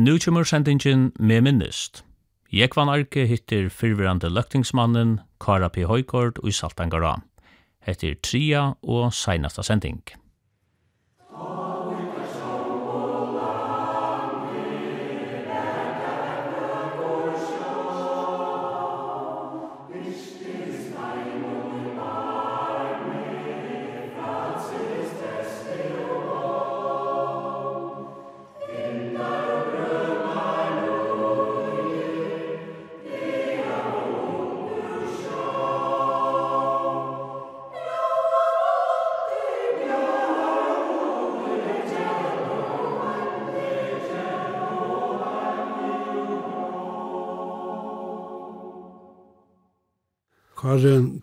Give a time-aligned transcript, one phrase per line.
[0.00, 2.04] Nu kommer sendingen med minnist.
[2.50, 5.84] Jekvan Arke hittir fyrverande løktingsmannen Kara P.
[5.84, 7.18] Høykord og i Saltangara.
[7.84, 10.00] Hettir tria og seinasta sending.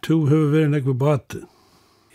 [0.08, 1.44] to hefur vært nekve bati.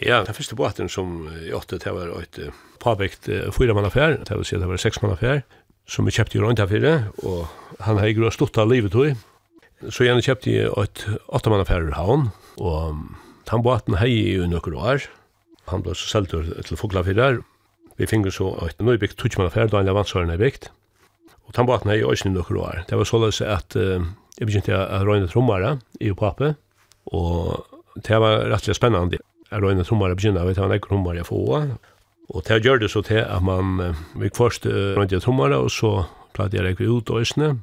[0.02, 2.38] Ja, den første baten som jeg åtte, det var et
[2.82, 5.44] påbygd fyra mann affær, det vil si det var seks mann affær,
[5.86, 7.46] som jeg kjøpte i rundt affære, og
[7.86, 9.14] han har ikke stått av livet tog.
[9.90, 12.30] Så jeg kjøpte jeg et åtte mann affær i havn,
[12.62, 13.02] og
[13.50, 15.06] han baten hei i noen år.
[15.70, 17.42] Han ble så selv til Foglafyrer.
[18.00, 20.70] Vi finner så et nøybygd tutsmann affær, da han er vannsåren er bygd.
[21.46, 22.82] Og han baten hei i øyne noen år.
[22.88, 24.02] Det var således at uh,
[24.38, 26.54] jeg begynte å røyne trommere i pappe,
[27.12, 29.20] og det var rettelig spennende.
[29.50, 31.66] Jeg var inne trommere begynner, vet jeg, han er ikke trommere jeg får.
[32.32, 36.06] Og det gjør det så til at man, vi først rundt i trommere, og så
[36.32, 37.58] platt jeg rekker ut øsene.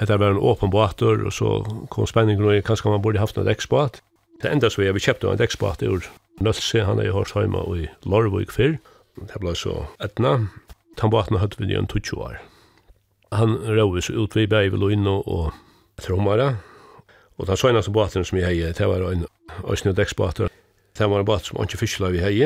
[0.00, 1.60] Etter var en åpen båter, og så
[1.92, 4.00] kom spenningen, og kanskje man burde haft noen dekksbåt.
[4.42, 6.08] Det enda så jeg, vi kjøpte en deksbåt ur
[6.42, 8.78] Nølse, han er i Horsheim og i Lorvik før.
[9.20, 10.48] Det ble så etna.
[11.00, 12.40] Den båten hadde vi i en 20 år.
[13.32, 15.52] Han røy så ut vi bæg ved Loino og
[16.00, 16.56] trommere,
[17.42, 19.24] Og den søgnaste båten som jeg hei, det var en
[19.66, 20.46] Øsne Dekksbåter.
[20.98, 22.36] Det var en båt som ikke fiskla vi hei.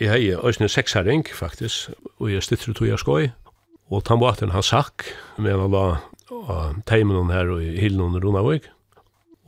[0.00, 3.28] Jeg hei Øsne Seksherring, faktisk, og jeg stytter tog jeg skoj.
[3.90, 5.04] Og den båten han sakk,
[5.36, 5.84] men han la
[6.88, 8.70] teimen her og hilden under Runavik.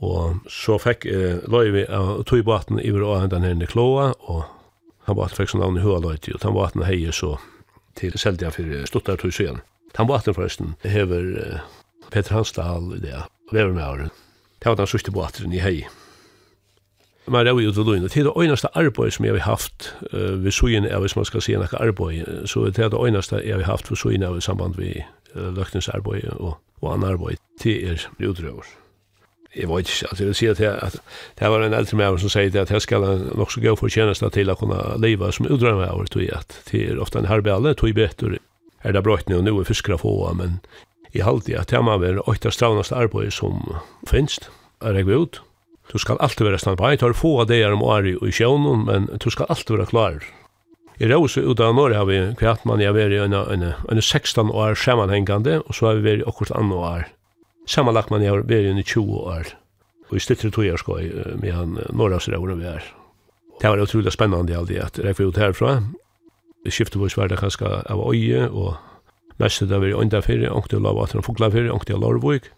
[0.03, 4.11] Og så fikk eh, løy vi av tog båten i vår åhen den i kloa,
[4.29, 4.43] og
[5.07, 7.39] han båten fikk sånn navn i Høaløyti, og den båten hei så
[7.97, 9.63] til Seldia for stuttar tog søgn.
[9.97, 11.65] Den båten forresten hever eh,
[12.11, 14.13] Peter Hansdal i det, vever med åren.
[14.63, 15.81] Det var den sørste båteren i hei.
[17.27, 18.13] Men det var jo til løgnet.
[18.13, 21.25] Det er det øyneste arbeid som jeg har haft uh, ved søgene av, hvis man
[21.25, 24.37] skal si noe arbeid, så det er det øyneste jeg har haft ved søgene av
[24.37, 25.03] i samband med
[25.35, 27.43] uh, løgtens arbeid og, og annen arbeid.
[27.63, 28.63] Det er utrøver.
[29.55, 30.95] Jeg vet ikke, altså jeg vil si at, jeg, at
[31.39, 33.03] det var en eldre med som sier at jeg skal
[33.37, 36.33] nok så gå for tjeneste til å kunne leve som utrøver med over, tog jeg
[36.39, 38.39] at det er ofte en herbeale, tror jeg betur.
[38.83, 40.57] Er det brått nå, nå er fiskere få, men
[41.13, 43.61] i halde at det må være åtta stravnast arbeid som
[44.09, 44.49] finst,
[44.81, 45.41] er jeg ut.
[45.91, 46.89] Du skal alltid være stand på.
[46.89, 49.91] Jeg tar få av det om året og i sjøvnen, men du skal alltid være
[49.91, 50.23] klar.
[51.01, 54.01] I Rose ut av Norge har vi kvært man jeg vært i en, en, en
[54.01, 57.05] 16 år sammanhengande, og så har vi vært i akkurat andre år.
[57.67, 59.53] Sammanlagt man jeg har vært i 20 år.
[60.09, 61.09] Og i stittre tog jeg skal
[61.41, 62.83] med han Norras vi er.
[63.61, 65.81] Det var utrolig spennende alltid at jeg var ut herfra.
[66.69, 68.75] Skiftet vår sverdet kanskje av øye og
[69.41, 72.49] mest det var under fyrir, ångte jeg lov at han fugla fyrir, ångte jeg lorvvik,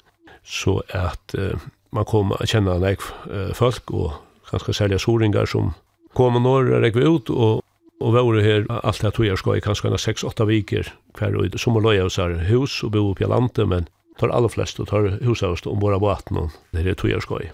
[0.43, 1.55] så at uh,
[1.95, 4.17] man kom a kjenne en ek uh, folk, og
[4.49, 5.73] kanskje særlig soringar som
[6.15, 7.63] kom når jeg ut, og,
[7.99, 11.59] og vi var her alt det tog jeg skal i kanskje 6-8 viker hver og
[11.59, 13.87] som å løye oss her hus og bo oppe i landet, men
[14.19, 17.11] tar aller flest og tar hus av oss ombord av båten, og det er tog
[17.11, 17.51] jeg skal i.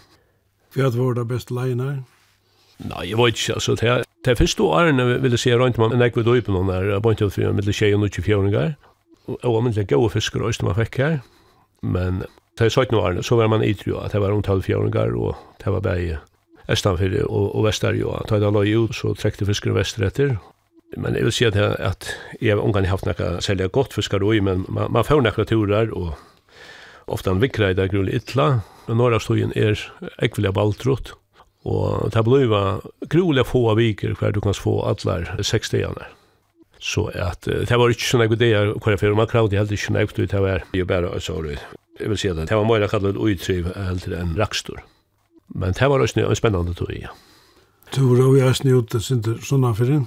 [0.75, 2.01] Hva var det beste leien her?
[2.81, 6.01] Nei, jeg vet ikke, altså, det er første årene vil jeg si rundt meg, men
[6.01, 8.71] jeg vet ikke på noen her, jeg vet ikke for jeg vil si 24 år,
[9.43, 11.19] og om det gode fisker også man fikk her,
[11.81, 12.23] men
[12.59, 15.81] til 17 årene så var man i at det var omtale fjøringer, og det var
[15.81, 16.19] bare
[16.69, 18.21] Estanfyrre og, og Vestar, Vesterjua.
[18.29, 20.37] Da jeg la ut, så trekte Vestar etter,
[20.97, 22.09] men jeg vil si at, jeg, at
[22.41, 25.91] jeg har omgang haft nekka særlig godt fiskar og men man, man får nekka turer,
[25.95, 26.13] og
[27.07, 29.79] ofte en vikra i det grunnlig ytla, men norra stojen er
[30.21, 31.13] ekvillig baltrott,
[31.63, 36.09] og det blir grulig få av viker hver du kan få allar seks stegene.
[36.81, 39.73] Så at uh, det var ikke sånn jeg ideer hva jeg fyrir, man kravde helt
[39.75, 41.61] ikke nøykt ut, det var jo bare så rød.
[42.01, 44.81] Jeg vil si at det var mer kallet uitriv helt enn rakstor.
[45.53, 47.11] Men det var også en spennende tog, ja.
[47.91, 50.05] Du var jo jeg snitt ut sånne fyrir?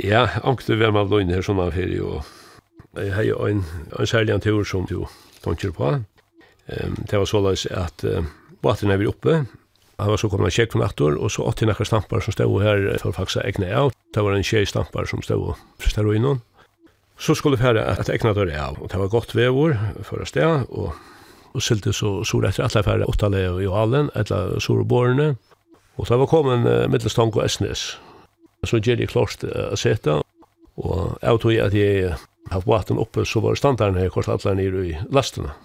[0.00, 3.62] Ja, angte vi av løgn her sånne fyrir, og jeg har jo en,
[3.98, 5.04] en særlig en tur som du
[5.44, 5.92] tonker på.
[6.66, 8.24] Um, det var så løs at uh,
[8.64, 9.44] båten er vi oppe,
[9.98, 12.58] Han var så kommet en kjekk på nattor, og så åtti nekkar stampar som stod
[12.60, 13.94] her for faksa egna av.
[14.12, 16.42] Det var en tjej stampar som stod fra innom.
[17.18, 19.72] Så skulle vi fære at egna dør av, og det var godt vevor
[20.04, 20.92] for å sted, og,
[21.56, 25.30] og sylte så sår etter alle fære åttale i alen, etter sår og borene,
[25.96, 27.94] og det var kommet uh, middelstang og esnes.
[28.68, 30.18] Så gjør jeg klart uh, å sette,
[30.76, 32.10] og jeg tog at jeg
[32.52, 35.56] har vaten oppe, så var standarden her kort alle nere i lastene.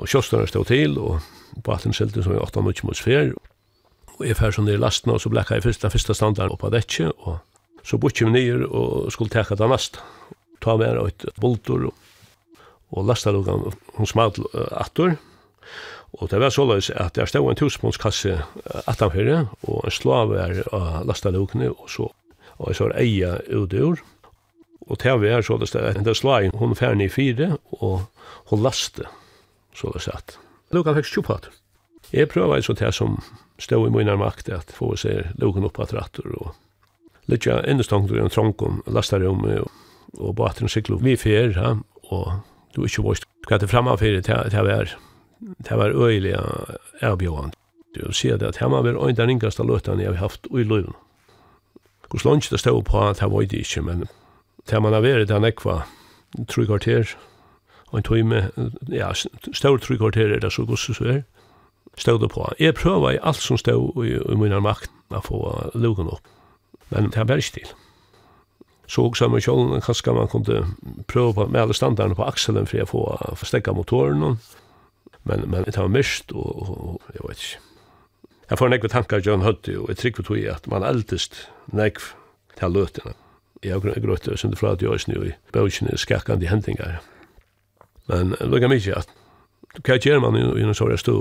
[0.00, 1.20] Og kjøstene stod til, og
[1.64, 3.34] baten sylte som i 8 minutter mot sfer,
[4.16, 6.70] Og jeg fær sånn i lastene, og så blekka jeg først den første standarden oppa
[6.72, 7.38] dekje, og
[7.86, 10.00] så bortje vi nyer og skulle teka den neste.
[10.64, 11.90] Ta med et boltor,
[12.90, 13.68] og lasta lukan,
[13.98, 14.32] hun smal
[14.72, 15.18] attor,
[16.16, 18.38] og det var såleis at jeg stod en tusenpånskasse
[18.88, 22.08] attanfyrre, og en slav er av lasta lukene, og så
[22.56, 24.00] og så er eia utur,
[24.86, 28.06] og til vi er så såleis at det slag, hun færne i fire, og
[28.50, 29.04] hun laste,
[29.74, 30.38] så såleis at.
[30.72, 31.50] Lukan fikk stjupat.
[32.12, 33.18] Jeg prøver så til som
[33.58, 36.54] stod i mina makt at få sig loken upp att rattor och
[37.26, 39.70] lite ändestangt i en trångkom og,
[40.18, 41.76] og batren cyklade vi fyr ja
[42.10, 42.32] og
[42.74, 43.14] du är ju hva
[43.48, 44.96] kan det framma til vi er var
[45.40, 46.42] det var öjliga
[47.00, 47.52] erbjudanden
[47.94, 50.94] du ser det att hemma var inte den enklaste låten jeg har haft i livet
[52.10, 54.06] Hvor slångt det stod på at jeg var det ikke, men
[54.70, 55.82] det man har vært den ekva
[56.48, 57.16] tru kvarter,
[57.90, 58.50] og en tøyme,
[58.88, 59.12] ja,
[59.52, 61.22] stør tru kvarter er det så gos så er,
[61.96, 62.46] stod det på.
[62.60, 65.40] Jeg prøver i alt som stod i, i min makt å få
[65.74, 66.24] luken opp.
[66.90, 67.74] Men det var ikke til.
[68.86, 70.60] Så også med kjølen, kanskje man kunne
[71.10, 73.02] prøve på, med alle standardene på akselen for å få
[73.40, 74.36] forstekka motoren.
[75.26, 77.62] Men, men det var mist, og, og, jeg vet ikke.
[78.46, 82.12] Jeg får nekve tankar John Huddy, og jeg trykker tog i at man eldest nekv
[82.60, 83.16] til løtene.
[83.64, 87.00] Jeg har grøtt og det fra at jeg er snu i bøkene skakkande hendingar.
[88.06, 89.10] Men det var mykje at
[89.84, 91.16] Hva gjør man i en sånne stå?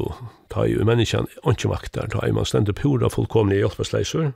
[0.53, 4.31] Ta jo menneskene ikke makter, ta jo man stender pura fullkomlige hjelpesleiser.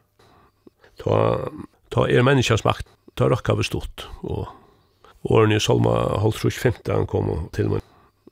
[1.00, 1.20] Ta,
[1.94, 4.08] ta er menneskens makt, ta rakka vi stort.
[4.28, 4.50] Og
[5.30, 7.86] årene i Salma holdt 15 kom til meg.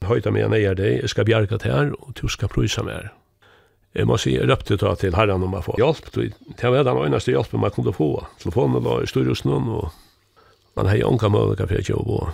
[0.06, 3.10] Høyta meg neier deg, jeg skal bjerga til her, og du skal prysa mer.
[3.98, 6.12] Jeg må si, jeg røpte ta til herren om jeg får hjelp.
[6.60, 8.12] Det var den eneste hjelpen man kunne få.
[8.44, 9.90] Telefonen var i styrhusen, og
[10.78, 12.28] man hei unga møyga for jeg ikke å.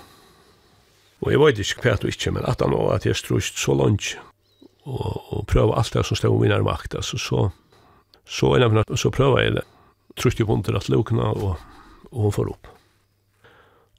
[1.23, 3.75] Og jeg vet ikke hva du ikke, men at han var at jeg strust så
[3.79, 4.17] langt,
[4.83, 7.45] og, og prøve alt det som stod min vinnare makt, altså så,
[8.27, 9.63] så en av så prøve jeg det.
[10.19, 11.55] Trust jeg vondt at lukna, og,
[12.11, 12.67] og hun får opp.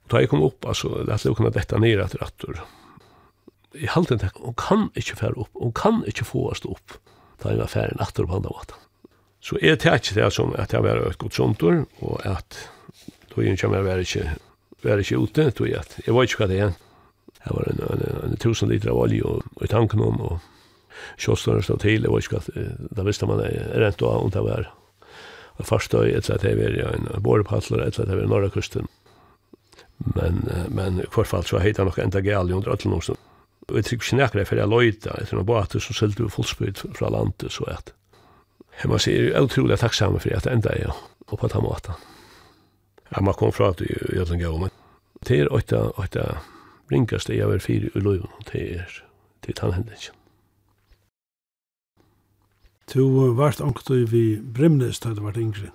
[0.05, 2.61] Og da jeg kom opp, altså, at lukna dette ned etter rattur.
[3.73, 6.99] Jeg halte en takk, hun kan ikke fære opp, hun kan ikke få oss opp,
[7.41, 8.85] da jeg var fære en attur på andre måten.
[9.41, 12.61] Så jeg tek ikke det som at jeg var et godt såntur, og at
[13.33, 14.29] tog inn kommer jeg var ikke,
[14.85, 16.77] være ikke ute, tog jeg at, jeg var ikke hva det er,
[17.45, 20.39] Det var en, en, en, tusen liter av olje og, og i tanken om, og
[21.21, 22.41] kjøstene stod til, og ikke,
[22.95, 24.69] da visste man rent av om det var
[25.63, 28.89] farstøy, et eller annet her, en borepatler, et eller annet her, norra kusten.
[29.97, 33.15] Men, men i hvert fall så heita nok enda gæl under ötlen også.
[33.69, 36.83] Og jeg trykker ikke nekker for jeg løyta, etter noen båter som selte vi fullspyrt
[36.97, 37.93] fra landet, så at
[38.81, 40.91] jeg må si, jeg er utrolig takksamme for at enda jeg,
[41.31, 41.95] og på den måten.
[43.09, 44.75] Jeg man kom fra at vi gjør den gæl, men
[45.25, 46.25] det er åtta, åtta,
[46.91, 49.01] ringast jeg var fire i løyven, og det er
[49.45, 50.13] til tannhendingen.
[52.93, 55.71] Du vart anktu vi Brimnes da du vart yngre?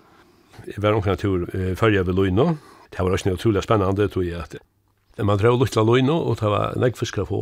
[0.67, 1.47] Jeg var anktu tur
[1.91, 2.55] jeg vil Løyno.
[2.91, 6.51] Det var også utrolig spennende, tror jeg, at man drev lukt av Løyno, og det
[6.51, 7.41] var neggfiskere på.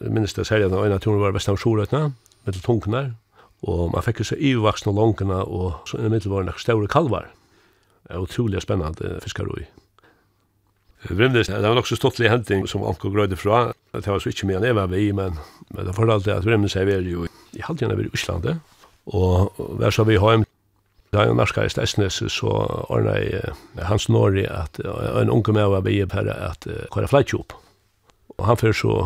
[0.00, 2.10] Jeg minnes det særlig at en av turen var best Vestam Sjorøtna,
[2.44, 3.16] mellom tungene,
[3.62, 7.30] og man fikk så ivaksne langene, og så i mittel var det middelvaren større kalvar.
[8.06, 9.66] Det var utrolig spennende fiskarøy.
[11.14, 13.72] Vimnes, det var nok så stortlig henting som Anko grøyde fra.
[13.92, 15.38] Det var så ikke mye enn var vi, men,
[15.74, 18.60] men det fortalte at Vimnes er vel jo i halvdelen av Øslandet.
[19.14, 20.44] Og vær så vi har
[21.14, 22.50] Da jeg norska i Stesnes, så
[22.90, 23.52] ordna jeg
[23.86, 27.54] Hans Norri at en unge med var vi per at kåre flætjopp.
[28.36, 28.96] Og han fyrir så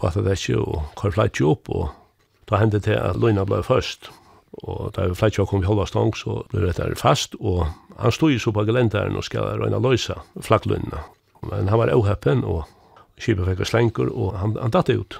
[0.00, 1.90] bata det ikke og kåre opp, og
[2.48, 4.08] da hendte til at Lina ble først.
[4.64, 7.68] Og da flætjopp kom vi halva stang, så ble det fast, og
[8.00, 11.04] han stod jo så på gelenderen og skal røyna løysa flakklunna
[11.42, 12.64] Men han var ohappen, og
[13.20, 15.18] kipet fikk slengur, og han, han datt ut.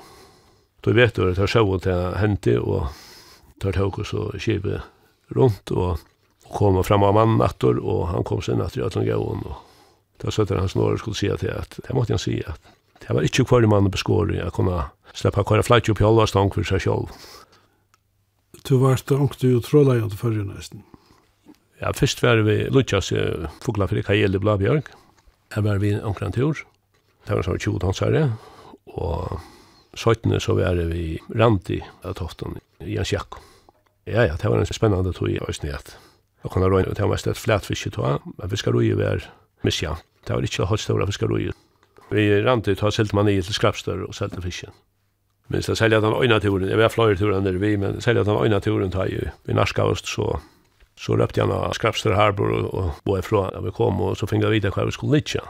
[0.81, 2.89] Då vet du at jeg sjåg til hente, og
[3.61, 4.81] tar tåk og så kipet
[5.37, 5.99] rundt, og,
[6.47, 9.57] kom fram av mannen nattor, og han kom sen nattor i Atlantgavon, og
[10.23, 12.61] da søtter han snarere skulle si at, det måtte han si at,
[13.03, 16.53] det var ikke hver mann beskåret, jeg kunne släppa kvar flytje upp i alla stang
[16.55, 17.11] for seg själv.
[18.69, 20.83] Du var stångt du trådade ju inte förr nästan.
[21.79, 23.13] Ja, først var vi Lukas
[23.61, 24.83] fåglar för Kajel i Blabjörg
[25.57, 26.59] her var vi omkring tur.
[27.25, 28.27] Det var sånn 20 dansere,
[28.93, 29.39] og
[29.97, 33.41] 17 så var vi Randi av Tofton, i Jens Jakko.
[34.05, 35.97] Ja, ja, det var en spennende tur i Øysni at
[36.45, 39.25] og kunne røyne, det var mest et flatfiske tog, men fiskarøy var
[39.67, 39.97] misja.
[40.29, 41.49] Det var ikke høyt store fiskarøy.
[42.13, 44.71] Vi Randi tog selt man i til skrapstør og selte fisken.
[45.49, 48.37] Men så selja den øyna turen, jeg var flere turen der vi, men selja den
[48.37, 50.37] øyna turen tar jo, vi narska oss så
[50.99, 54.27] Så røpte jag av skrapster harbor og, och var ifrån da vi kom og så
[54.27, 55.41] fikk jeg vite hva vi skulle lycka.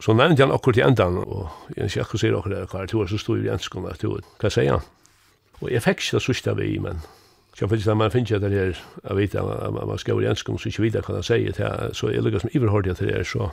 [0.00, 3.06] Så nevnte han akkurat i endan, og jeg sier akkurat sier akkurat hva er to,
[3.06, 4.20] så stod i enskene, att tog.
[4.40, 4.80] Kan säga han?
[5.60, 7.00] Och jag fick det sørste vi men
[7.60, 8.76] Jag vet inte, man finner ju det her,
[9.08, 12.08] jeg vet at man ska i enskene, så ikke vite hva han sier till så
[12.10, 13.48] jeg lykkes som iverhörde til det her, så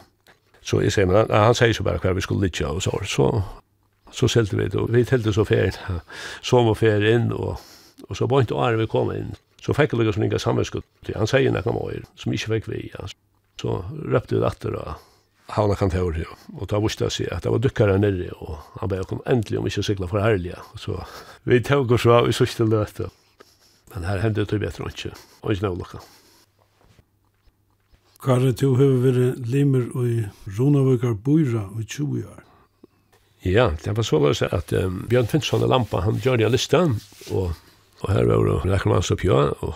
[0.61, 3.41] så jeg sier, men han sier så bare hva vi skulle lytte, og så, så
[4.11, 5.79] så selte vi det, og vi telte så färdigt,
[6.41, 7.59] så må färdigt inn, og,
[8.09, 11.13] og så var ikke år vi kom inn, Så fikk jeg lukket som ikke samvetskutt.
[11.13, 12.83] Han sier nekka møyr, som ikke fikk vi.
[12.95, 13.05] Ja.
[13.61, 14.95] Så røpte vi datter og
[15.51, 18.91] havna kantor her, og da visste jeg seg at det var dukkere nere, og han
[18.91, 20.61] bare kom endelig om ikke å sikla for herlige.
[20.79, 20.95] Så
[21.49, 23.11] vi tog oss av i sørste løte.
[23.91, 25.11] Men her hendte det bedre ikke,
[25.43, 26.03] og ikke noe nødlokka.
[28.21, 30.15] Kare, du har vært limer i
[30.57, 32.43] Ronavøkar Bøyra i 20 år.
[33.41, 36.53] Ja, det var så løs at um, Bjørn Finnsson og Lampa, han gjør det av
[36.53, 36.99] listan,
[37.33, 37.57] og
[38.01, 39.75] Og her var det nekker man så pja, og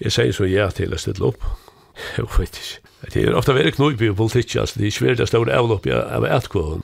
[0.00, 1.42] jeg sier så ja til å stille opp.
[2.16, 2.86] Jeg vet ikke.
[3.12, 6.24] Det er ofte veldig knøyp i politikk, altså det er svært å stå avlopp av
[6.28, 6.82] etkvån.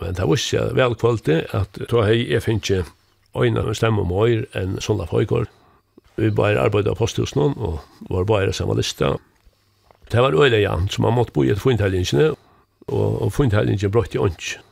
[0.00, 4.04] Men det var ikke vel kvalitet at da hei jeg finner ikke øyne med stemme
[4.04, 5.50] om øyre enn sånne høygård.
[6.20, 9.14] Vi bare arbeidet av posthusen og var bare samme lista.
[10.10, 12.32] Det var øyne ja, så man måtte bo i et funntellingsene,
[12.88, 14.62] og funntellingsene brøtte jo ikke.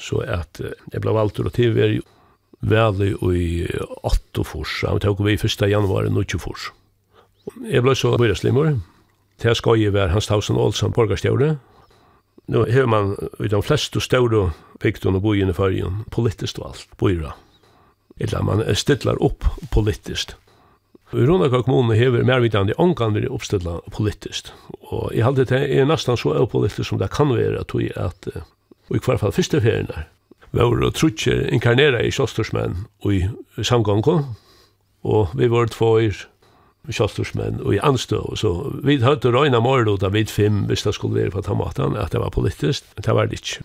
[0.00, 2.00] Så at jeg ble valgt til å tilvære
[2.60, 3.66] veli i
[4.02, 4.84] 8 fors.
[4.86, 5.66] Han tok vi 1.
[5.70, 6.70] januar 20 fors.
[7.64, 8.76] Jeg ble så byreslimmer.
[9.40, 11.54] Til skoje var Hans Tausen Olsen borgarstjøre.
[12.50, 14.50] Nå har man i de fleste større
[14.82, 17.32] bygdene og boende fargen, politiskt og alt, boira.
[18.20, 20.36] Eller man stiller opp politiskt.
[21.12, 24.52] I Ronaka kommune hever mervidande ångan vi oppstilla politiskt.
[24.92, 28.28] Og jeg halte det er nesten så politiskt som det kan være, tog jeg at,
[28.90, 30.06] og i hvert fall første ferien der,
[30.52, 33.24] var og trutje inkarnera i kjostorsmenn og i
[33.62, 34.36] samgången.
[35.02, 36.26] og vi var tvåir
[36.88, 41.30] kjostorsmenn og i anstå, så vi hadde røyna morlota vid fem, hvis det skulle være
[41.30, 43.64] på tamatan, at det var politisk, det var det ikke.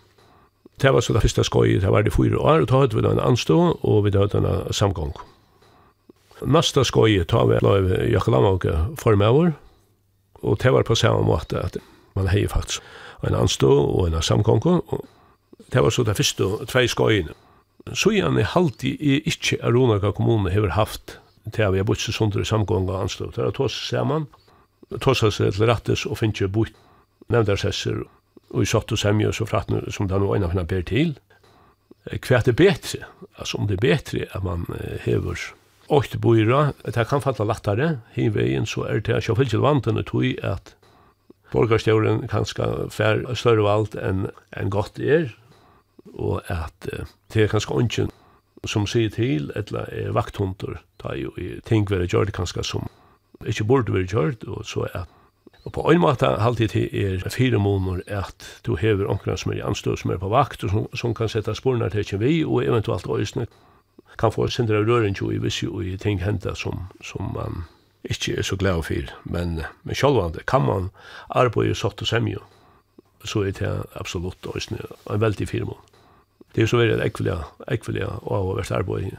[0.81, 3.07] Det var så det første skøy, det var det fyra år, og da hadde vi
[3.07, 5.15] en anstå, og vi hadde en samgång.
[6.45, 9.53] Nasta skøy, ta vi la i Jakalamanke formøver,
[10.43, 11.77] og det var på samme måte at
[12.15, 12.83] man hei faktisk
[13.25, 15.05] en anstå og en samgång, og
[15.73, 17.35] det var så det første tvei skøyene.
[17.93, 21.19] Så gjerne halvtid i ikke Aronaka kommune har haft
[21.53, 23.35] til vi har bort seg sånt i samgående og anstått.
[23.37, 24.25] Det er tås sammen,
[25.01, 26.79] tås seg til rettes og finnes ikke bort
[27.29, 28.01] nevndarsesser
[28.55, 30.85] og i satt og semje og så frattene som det er noe ene finner ber
[30.85, 31.13] til.
[32.05, 33.05] Hva er det bedre?
[33.37, 34.65] Altså om det er bedre at man
[35.05, 35.41] hever
[35.93, 40.73] åkt boira, det kan fatta lattare, hinveien så er det ikke fyllt vantene tog at
[41.53, 45.29] borgarstjåren kanskje fær større valgt enn en godt er,
[46.15, 48.13] og at uh, det er kanskje ungen
[48.65, 52.87] som sier til eller er vakthunter, da er jo i ting har gjort kanskje som
[53.45, 55.05] ikkje burde vi gjort, og så er
[55.65, 59.57] Og på en måte halvtid til er fire måneder at du hever omkring som er
[59.57, 62.43] i anstøv som er på vakt og som, som kan sette sporene til ikke vi
[62.45, 63.47] og eventuelt øyne
[64.19, 67.65] kan få sindra røring jo i visse og i ting henta som, som man
[68.03, 69.09] ikke er så glad for.
[69.23, 70.89] Men, men sjølvande kan man
[71.29, 72.45] arbeid i sott og semjo
[73.25, 75.94] så er det absolutt øyne en veldig fire måneder
[76.55, 79.17] det er så veldig ekvelige, ekvelige og avhåverst arbeid.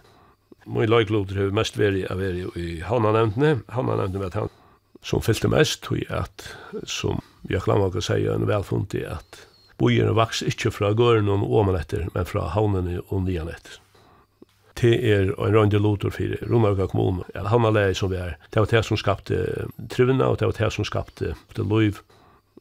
[0.67, 3.61] Min lagkloder har mest vært av vært i havnanevntene.
[3.71, 4.55] Havnanevntene var han
[5.07, 6.49] som fyllte mest, og at,
[6.89, 9.43] som jeg klammer å si, en velfunnet i at
[9.79, 13.83] bojene vaks ikke fra gården og åmen etter, men fra havnene og nian etter.
[14.77, 17.25] Det er en rønde lotor for Romarga kommune.
[17.35, 18.37] Ja, han var som vi er.
[18.53, 22.03] Det var det som skapte trivna, og det var det som skapte det liv,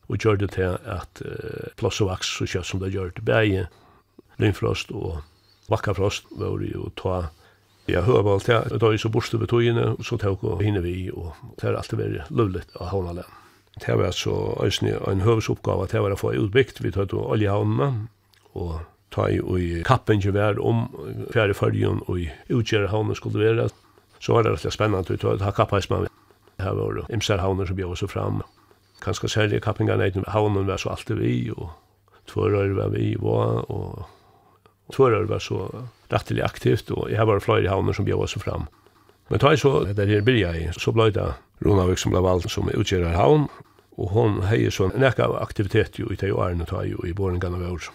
[0.07, 3.25] og gjør det til at uh, plass og vaks, så kjøtt som det gjør det,
[3.25, 3.65] bæge,
[4.41, 5.23] lynfrost og
[5.69, 7.31] Vakkafrost var det jo ta
[7.87, 10.81] Jeg hører på alt det, da er så borste ved togene, så tar jeg hinne
[10.81, 13.27] vi, og det har alltid vært lovligt ha havnalen.
[13.77, 14.33] Det var altså
[15.11, 18.07] en høvesoppgave, det var å få utbyggt, vi tar tok oljehavnene,
[18.57, 18.79] og
[19.13, 20.87] ta i i kappen ikke vær om
[21.33, 23.69] fjerde følgen og i utgjøre havnen skulle være.
[24.19, 26.09] Så var det rett og spennende ut å ha kappeis med.
[26.57, 28.41] Her var det imser havner som bjør seg fram.
[29.03, 31.69] Kanskje særlig kappingene i havnen var så alltid vi, og
[32.31, 34.07] tvører var vi var, og
[34.93, 35.67] Tvørar var så
[36.11, 38.67] rettelig aktivt, og jeg var flere havner som bjøver seg fram.
[39.29, 41.31] Men ta i så, der her blir jeg, så ble det
[41.65, 43.47] Ronavik som ble valgt som utgjører havn,
[43.95, 47.13] og hon heier så nekka av aktivitet jo i teg åren og ta jo i
[47.15, 47.89] boringene av år.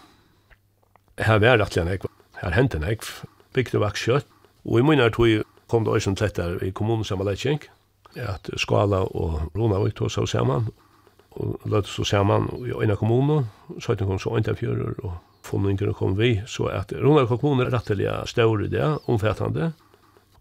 [1.21, 2.09] Her var rettelig en ekv,
[2.41, 3.11] her hent en ekv,
[3.55, 4.31] bygde vaks kjøtt,
[4.65, 7.61] og i munnar tog kom det også lettere i kommunen sammenlegging,
[8.19, 10.71] at Skala og Ronavik tog seg saman,
[11.39, 13.47] og løttes så saman i øyne kommunen,
[13.79, 18.09] så kom så øyne fjører og funningen kom vi, så at Rona Kalkon er rettelig
[18.29, 19.73] større det, omfattande.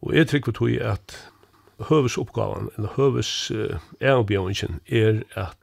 [0.02, 1.16] Og jeg trykker tog at
[1.90, 3.52] høvesoppgaven, eller høves
[4.02, 5.58] egenbjørnsen, er at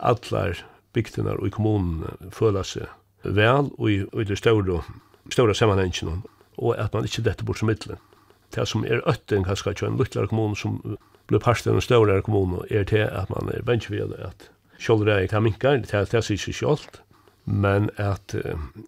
[0.00, 0.60] allar
[0.92, 2.88] bygdene og i kommunen føler seg
[3.24, 4.82] vel og i, og i det større,
[5.32, 6.22] større sammenhengen,
[6.56, 8.00] og at man ikke dette bort som middelen.
[8.54, 10.78] Det som er øtten, kanskje ikke en lyttelere kommune som
[11.26, 15.42] blir parst av en større kommune, er til at man er vensjevig at Kjoldreie kan
[15.42, 17.00] minka, det er det sier ikke sjålt,
[17.46, 18.34] men at,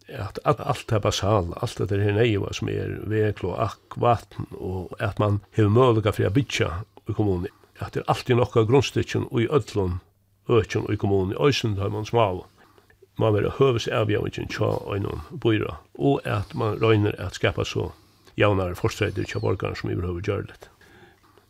[0.09, 4.97] at, at alt er basal, alt det her neiva som er veklo, akk, vatten, og
[4.99, 6.73] at man hevur mølika fri a bytja
[7.07, 7.47] i kommunen.
[7.79, 10.01] At det er alltid nokka grunnstykken og i ödlun,
[10.51, 12.43] økken í i kommunen, i øysen har man smal.
[13.19, 17.93] Man vil høves avgjavingen tja øynun byra, og at man røyner at skapa så
[18.39, 20.51] jaunar forstreider tja borgarna som i behøver gjør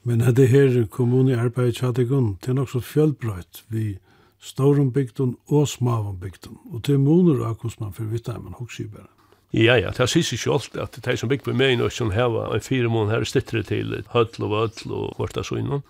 [0.04, 3.98] Men er det her kommune arbeid tja det gunn, det er nok fjellbrøyt vi
[4.40, 6.58] storum bygdun og smavom bygdun.
[6.72, 9.10] Og til munur av hvordan man fyrir vitt man hoksa bare.
[9.52, 10.44] Ja, ja, det er sysig
[10.76, 14.04] at de som bygger med meg og som heva en fire mån her stittre til
[14.12, 15.82] høll og vøll og vörta søgnon.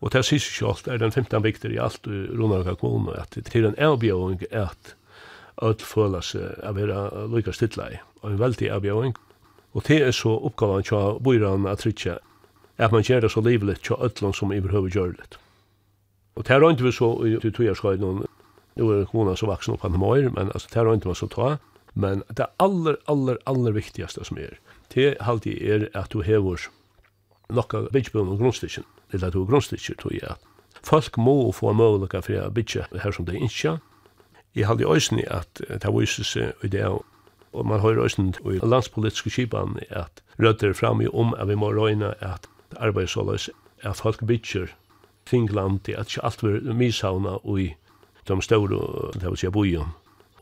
[0.00, 3.54] Og det er sysig er den 15 bygder i alt i Ronarka kommune at det
[3.54, 4.94] er en avbjøving at
[5.62, 7.98] öll føla seg av vera lykka stittlei.
[8.22, 9.14] og en veldig avbjøving.
[9.74, 12.18] Og det er så oppgavan tja bøyran at trytja
[12.78, 15.38] at man gjør det så livligt tja öllon som i behøver gjør det.
[16.38, 18.26] Og det er ikke vi så i tøyerskøyden, noen.
[18.78, 21.26] Nå er kona så vaksen opp han møyer, men altså, det er ikke vi så
[21.32, 21.56] ta.
[21.98, 24.54] Men det aller, aller, aller viktigaste som er,
[24.94, 26.68] det er alltid er at du hever
[27.50, 30.38] nokka byggbunnen og grunnstikken, eller at du er grunnstikken, tror jeg.
[30.86, 33.76] Folk må få mulighet for å bygge her som det er ikke.
[34.54, 38.60] Jeg halde i øyne at det viser seg i det, og man har øyne i
[38.62, 42.46] landspolitiske kjipan at rødder fram i om at vi må røyne at
[42.78, 43.26] arbeid så
[43.82, 44.70] at folk bygger
[45.28, 47.72] kring landet, at ikke alt var mishavna og i
[48.28, 49.92] de store, det vil si, bojen,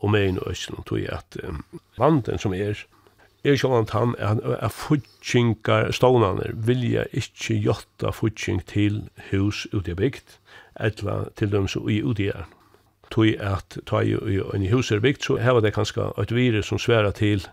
[0.01, 1.63] og med inn og østen, tog jeg at um,
[1.97, 2.83] landen som er,
[3.43, 9.93] er ikke vant han, er, er futsingar stånane, vilja ikke jotta futsing til hus ute
[9.93, 10.37] i bygd,
[10.79, 12.47] etla til dem som er ute i er.
[13.11, 14.17] Tog at ta i
[14.53, 17.47] en hus er bygd, så heva det kanskje et virus som sværa til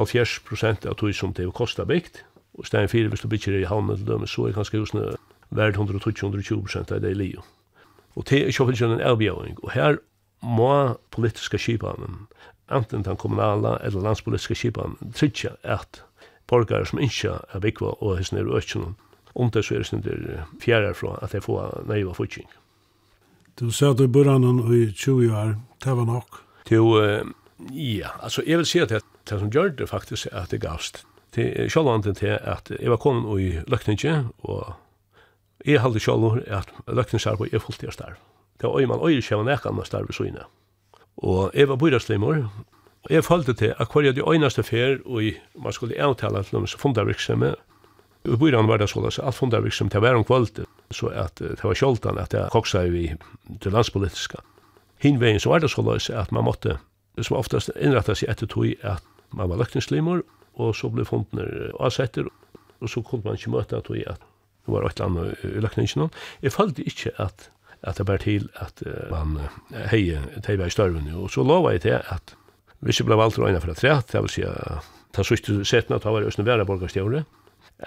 [0.00, 2.24] 70% av tog som det kostar bygd,
[2.58, 5.12] og stein fyrir hvis du bygger i havnet til dem, så er kanskje husene
[5.50, 7.44] värd 120-120% av det livet.
[8.18, 9.58] Og det er kjøpelsen en avbjøring.
[9.62, 10.00] Og her
[10.42, 12.26] må politiska skipanen,
[12.72, 16.02] enten den kommunala eller landspolitiska skipanen, trytja at
[16.50, 18.96] borgare som ikke er vikva og hans nere økjennom,
[19.34, 22.48] om det så er sin der fjerde fra at jeg får naiva futsing.
[23.60, 26.42] Du sa at du bor annan i 20 år, det var nok?
[26.70, 26.96] Jo,
[27.70, 30.62] ja, altså jeg vil si at det, det som gjør det faktisk er at det
[30.62, 31.04] gavst.
[31.34, 34.72] Det er sjålvandet til at jeg var kommet i løkninge og
[35.66, 38.18] Jeg halde sjálv at løkningsarbeid er fullt fulltid starv.
[38.60, 40.44] Det var man øyre sjævan ekka anna starv i søyna.
[41.16, 42.36] Og jeg var byraslimor,
[43.04, 45.22] og jeg følte til at hver de øynaste fer, og
[45.62, 47.54] man skulle avtale til dem som fundarvirksomme,
[48.28, 51.76] Og byran var det sånn, alt fundarvirksom, det var om kvalitet, så at det var
[51.76, 53.06] sjoldan at det koksa vi
[53.64, 54.42] til landspolitiska.
[55.00, 56.76] Hinvegin så var det sånn at man måtte,
[57.16, 60.20] som oftast innretta seg etter tog at man var løkningslimor,
[60.60, 62.28] og så ble fundner avsetter,
[62.80, 64.20] og så kunne man ikke møte tog at
[64.66, 66.10] det var et eller annet i løkningen.
[66.42, 67.50] Jeg følte ikke at,
[67.82, 69.38] at det bare til at uh, man
[69.90, 72.36] heier teiva i størven, og så lova jeg til at
[72.80, 75.58] hvis jeg ble valgt å øyne for et rett, det vil si at ta sørste
[75.68, 77.24] setene at det var i Østene Væra borgerstjøvre,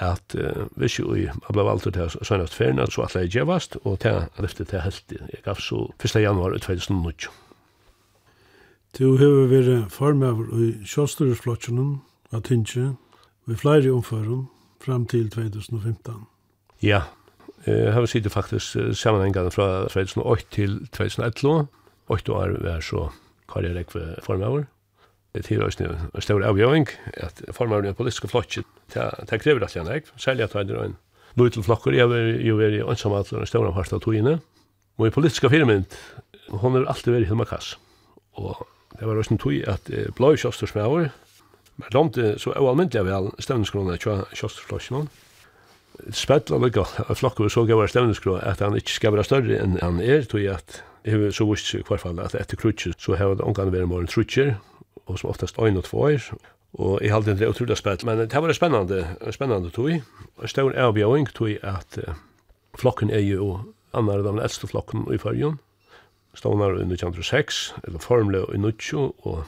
[0.01, 4.25] at uh, hvis jeg ble valgt til søgnast ferien, så at jeg gjevast, og til
[4.41, 6.21] lyftet til helt, jeg gav så 1.
[6.21, 7.29] januar 2019.
[8.93, 11.95] Du hefur vært formøver i Sjåstøresflotjonen
[12.33, 12.91] av Tinge,
[13.49, 14.45] ved flere omføren,
[14.83, 16.27] fram til 2015.
[16.83, 17.05] Ja,
[17.63, 21.67] jeg har sittet faktisk sammenhengene fra 2008 til 2011.
[22.11, 23.05] 8 år var så
[23.47, 24.65] Kari Rekve formøver.
[25.33, 26.89] Det er også en stor avgjøring
[27.23, 28.65] at formøver er politiske flotje.
[28.93, 30.97] Det krever at jeg er, særlig at det er en
[31.39, 31.95] liten flokker.
[31.95, 34.39] Jeg vil jo være i åndsamhet en stor part av togene.
[34.99, 35.87] Og i politiske firmynd,
[36.49, 37.77] hun har alltid vært i Hilma Kass.
[38.35, 38.67] Og
[38.99, 41.09] det var også en tog at blå kjøstersmøver,
[41.79, 45.07] men de så ualmyndelig vel stevningskroner kjøstersflotjen.
[45.07, 45.32] Og
[46.11, 50.01] spetla lukka av flokku så gavar stevneskro at han ikkje skal vera større enn han
[50.01, 53.35] er, tog at det so så vist i hvert fall at etter krutsi så hefur
[53.35, 54.55] det omgang vera morgen trutjer,
[55.05, 56.27] og som oftast ein og två år,
[56.79, 59.99] og jeg halte det utrolig spett, men det var spennande, spennande tog,
[60.37, 61.99] og stor avbjøring tog at
[62.79, 63.59] flokken er jo
[63.93, 65.59] annar den eldste flokken i fyrjon,
[66.33, 69.43] stånar i 1906, eller formle i 1920, og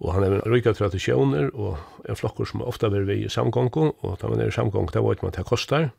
[0.00, 1.76] Og han er rika tradisjoner, og
[2.08, 5.02] en flokker som ofta vil vi i samgångo, og da man er i samgångo, da
[5.04, 5.90] vet man at det kostar.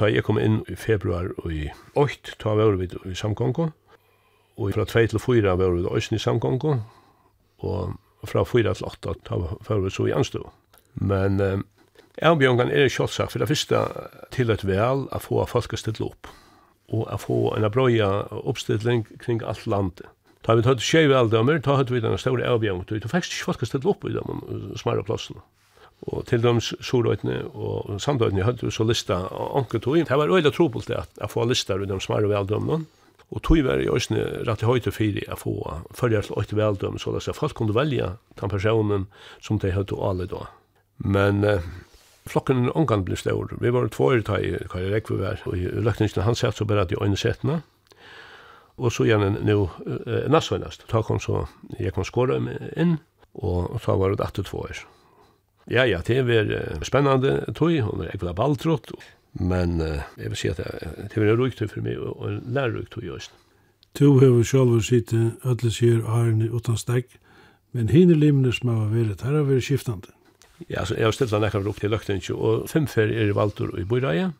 [0.00, 1.66] Da jeg kom inn i februar og i
[2.00, 3.68] 8, da var vi i samgångo,
[4.56, 6.78] og fra 2 til 4 var vi i i samgångo,
[7.58, 7.92] og
[8.24, 10.46] fra 4 til 8, da var vi så i anstå.
[10.94, 11.58] Men eh,
[12.22, 13.84] avbjørngan er kjolsak, for det første
[14.32, 16.32] til et vel å få folk å stille opp,
[16.88, 20.08] og å få en brøya oppstilling kring alt landet
[20.42, 23.62] Ta vi tatt skjev aldamer, ta hatt vi denne store avbjørn, du fækst ikke folk
[23.62, 24.40] å opp i dem
[24.78, 25.42] smarre plassene.
[26.10, 30.00] Og til dem Sorøytene og Sandøytene hadde vi så lista anke tog.
[30.02, 32.88] Det var øyla trobult det at jeg får listar i de smarre veldømene.
[33.32, 35.54] Og tog var i òsne rett i høyte fyri jeg få
[35.96, 39.06] fyrir til øyte veldøm, så at folk kunne velja den personen
[39.40, 40.48] som de hadde alle da.
[40.98, 41.62] Men eh,
[42.28, 43.54] flokken er omgang blir stor.
[43.60, 46.64] Vi var två i hva jeg Kari vi var, og i løkningsen han sett så
[46.64, 47.62] bare at de øyne setene
[48.82, 50.86] og så gjerne nå uh, nasvenast.
[50.90, 51.46] Da kom så,
[51.78, 52.40] jeg kom skåre
[52.76, 52.98] inn,
[53.38, 54.82] og så var det 82 år.
[55.70, 58.92] Ja, ja, det var uh, spennende tog, og jeg var balltrått,
[59.40, 62.42] men uh, jeg vil si at det, det var en røyktøy for meg, og en
[62.54, 63.38] lærrukt tog i Østen.
[63.92, 67.10] Tu hefur sjálfur sitte öll sier arne utan stegg,
[67.76, 70.12] men hinne limnir som har vært her har vært skiftandi.
[70.70, 73.36] Ja, så jeg har stilt han ekkert opp til løgtingju, og fem fer er i
[73.36, 74.30] valdur i Bøyreie,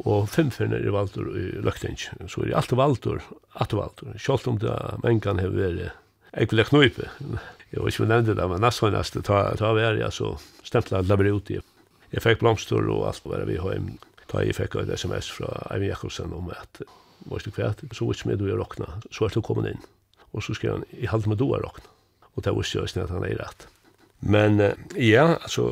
[0.00, 3.20] og fem finner er valdur i løkting, så er det alt valdur,
[3.60, 4.72] alt valdur, sjálft om det
[5.04, 5.90] mengan hefur verið
[6.32, 7.10] ekvileg knuipi,
[7.72, 10.10] jeg vet ikke om jeg nevnte det, men næst var næst, ta, ta vær, ja,
[10.12, 11.60] så stempla labber ut i.
[12.12, 13.94] Jeg fikk blomster og alt var vi heim,
[14.28, 16.82] ta jeg fikk et sms fra Eivind Jakobsen om at,
[17.30, 19.86] var du kvært, så var ikke med du er rokna, så er du kommet inn,
[20.36, 21.88] og så skrev han, jeg halte med du er råkna.
[22.34, 23.66] og det var ikke at han er rett.
[24.20, 24.60] Men
[24.96, 25.64] ja, altså,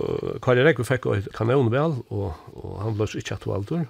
[0.43, 3.85] Kari Rekve fikk et kanon vel, og, og han ble ikke at valdur,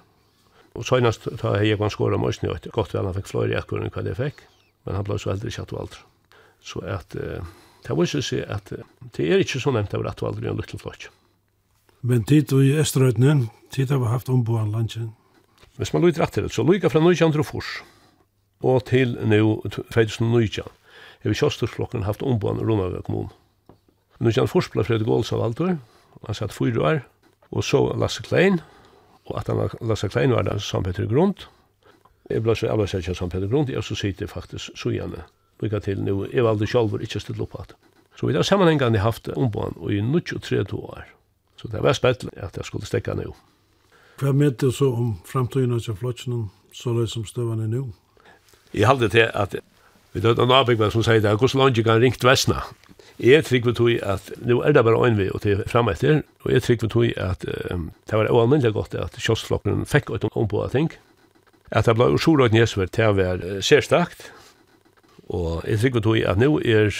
[0.77, 3.81] Og senast ta hei jeg kan skåra møysni, og godt vel han fikk fløyre ekkur
[3.81, 4.45] enn hva det fikk,
[4.85, 6.03] men han blei så eldre ikke at du aldri.
[6.61, 7.47] Så at, uh,
[7.87, 8.85] det viser seg at uh,
[9.17, 11.09] det er ikke så nevnt av at du aldri er en liten flokk.
[12.07, 15.11] Men tid og i Esterøytene, tid har vi haft omboan landsen.
[15.77, 17.89] Hvis man lyder etter det, så lyder fra 1904
[18.61, 20.63] og til nu 2019
[21.21, 23.29] har vi kjøstersflokken haft omboan Rundavøy kommun.
[24.21, 25.61] 1904 ble Fredrik av valgt,
[26.27, 26.99] han satt fyra år,
[27.51, 28.61] og så Lasse Klein,
[29.25, 31.45] og at han Lasse Klein var da som Peter Grund.
[32.29, 35.25] Jeg ble så alle sett som Peter Grund, og så sitter faktisk så gjerne.
[35.61, 37.75] Lykke til nu, jeg valgte selv ikke stille opp at.
[38.17, 41.05] Så vi har sammenhengande haft ombån og i 23 år.
[41.57, 43.33] Så det var spett at jeg skulle stekka nu.
[44.21, 47.93] Hva med det så om framtiden av flotsjonen, så det som støvende nu?
[48.73, 49.55] Jeg halde til at
[50.13, 52.61] vi døde en avbyggvar som sier det, hvordan langt kan ringt Vesna?
[53.19, 56.21] Jeg trygg vi tog at, nå er det bare en vi og til fremme etter,
[56.45, 60.25] og jeg trygg vi tog at um, det var uanmennelig godt at kjøstflokken fikk et
[60.31, 60.91] om på ting.
[61.71, 64.31] At det ble ursjordet nesver til å være særstakt,
[65.31, 66.91] og jeg trygg vi tog at nå er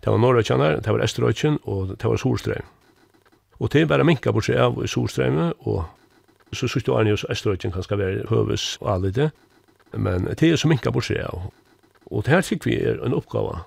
[0.00, 2.68] Det var Norrøkjanar, det var Esterøkjen, og det var Solstrøm.
[3.60, 5.84] Og det er bare minka bort seg av i Solstrøm, og
[6.52, 9.30] så synes du Arne og Esterøkjen kan skal være høves og alle det,
[9.92, 11.50] men det er så minka bort seg av.
[12.10, 13.60] Og det her fikk vi er en oppgave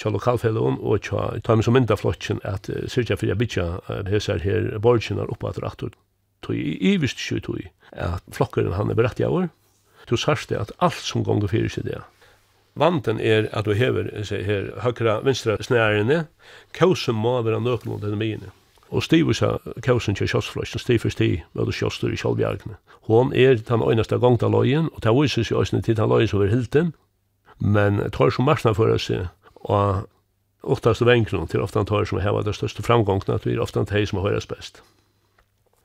[0.00, 4.00] tja lokalfellon og tja ta mig som mynda flotchen at uh, syrja fyrir bitja uh,
[4.08, 5.92] hesar her borginar oppa at rattur
[6.44, 7.60] tog i ivist sju tog
[7.92, 9.50] at flokkaren han er berettig av
[10.08, 12.00] Du sarste at alt som gongur fyrir sig det
[12.74, 16.26] Vanten er at du hever her, høyre vinstra snærene,
[16.72, 18.40] kausen må være nøkken mot denne
[18.90, 22.76] Og stiv seg kausen til kjøsfløsken, stiv for stiv, med du kjøster i kjølbjergene.
[23.06, 26.28] Hon er den øyneste gongt av løyen, og det viser seg øynene til den løyen
[26.28, 26.94] som er hilden,
[27.58, 30.08] men tar som marsna for seg, og
[30.62, 34.08] oftast venkron til ofta tar som heva det største framgångna, at vi er ofta teg
[34.08, 34.82] som høres best.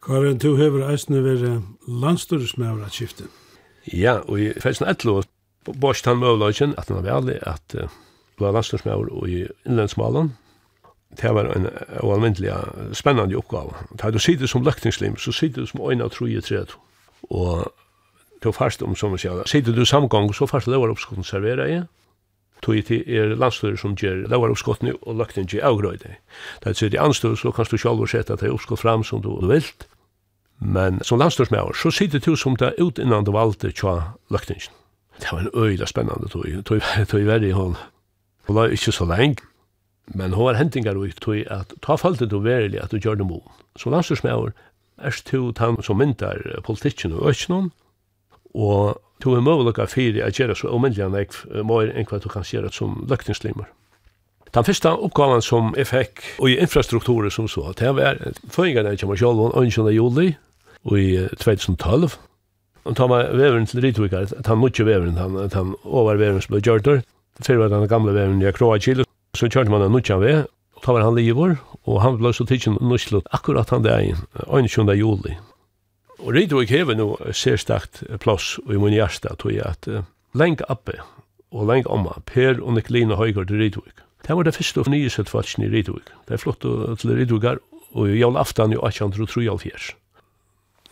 [0.06, 3.30] Karin, du hever eisne vere landstyrismævra skiftet.
[3.94, 5.24] Ja, og i 2011
[5.66, 7.90] Borst han møvløgjen, at han var ærlig, at uh,
[8.40, 10.36] var og í innlandsmálan.
[11.22, 11.70] Det var en
[12.04, 12.52] uanvendelig
[12.94, 13.72] spennende oppgave.
[14.02, 16.76] Da du sitter som løktingslim, så sitter du som øyne av tro i tredje.
[17.30, 17.72] Og
[18.44, 21.86] du fast om, som vi sier, sitter du samgang, så fast lovar oppskotten serverer jeg.
[22.62, 26.16] Tog til er landstøyre som gjør lovar oppskotten og løkting i avgrøyde.
[26.64, 29.32] Da du sitter i anstøyre, så kan du selv sette deg oppskott fram som du
[29.48, 29.66] vil.
[30.60, 34.74] Men som landstøyre så sitter du som det utinnan du valgte tja løktingen.
[35.20, 37.76] Det var en øyla spennande tog, tog, tog verre i hon.
[38.48, 39.42] Hon var ikkje så lenge,
[40.08, 43.28] men hon var hentingar ut tog at ta fallet du verilig at du gjør det
[43.28, 43.42] mon.
[43.76, 44.52] Så landstyrsmøver
[44.98, 47.72] er to tann som myndar politikken og økjennom,
[48.54, 52.48] og to er møvelokka fyrir at gjøre så omendelig enn jeg enn hva du kan
[52.48, 53.66] gjøre som løktingslimer.
[54.56, 58.18] Den första uppgavan som jeg fikk och i infrastrukturer som så, det var
[58.50, 59.92] føringarna i Kjamarsjolvon 11.
[59.92, 60.36] juli
[60.84, 62.16] och i 2012
[62.86, 66.54] Og tar meg veveren til Rytvikar, at han mutje veveren, han, han over veveren som
[66.54, 67.02] ble gjørter,
[67.42, 70.46] fyrir var den gamle veveren i Kroa Kilo, så kjørte man den nutja ved,
[70.76, 71.58] og tar var han livor,
[71.90, 74.94] og han ble så tidsin nuslo akkurat han dagen, 21.
[75.00, 75.34] juli.
[76.22, 80.06] Og Rytvik hever nå sérstakt plass i min hjärsta, tog jeg at uh,
[80.38, 81.00] lengt oppe,
[81.52, 84.06] og lenge omma, Per og Nikolina Høygaard til Rytvik.
[84.26, 86.10] Det var det første og nye sett settfatsen i Rytvik.
[86.28, 87.62] Det er flott til Rytvik
[87.96, 89.96] og i jævla aftan i 1803.